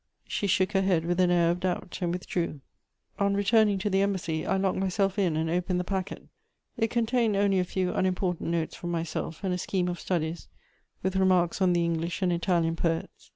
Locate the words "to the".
3.77-4.01